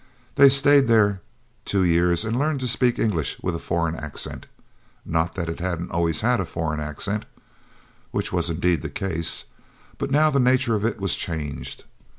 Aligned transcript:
They 0.33 0.49
staid 0.49 0.87
there 0.87 1.21
two 1.63 1.83
years 1.83 2.25
and 2.25 2.39
learned 2.39 2.59
to 2.61 2.67
speak 2.67 2.97
English 2.97 3.39
with 3.43 3.53
a 3.53 3.59
foreign 3.59 3.95
accent 3.95 4.47
not 5.05 5.35
that 5.35 5.47
it 5.47 5.59
hadn't 5.59 5.91
always 5.91 6.21
had 6.21 6.39
a 6.39 6.45
foreign 6.45 6.79
accent 6.79 7.25
(which 8.09 8.33
was 8.33 8.49
indeed 8.49 8.81
the 8.81 8.89
case) 8.89 9.45
but 9.99 10.09
now 10.09 10.31
the 10.31 10.39
nature 10.39 10.73
of 10.73 10.83
it 10.85 10.99
was 10.99 11.15
changed. 11.15 11.83